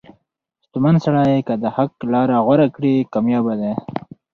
[0.63, 3.73] •شتمن سړی که د حق لار غوره کړي، کامیابه دی.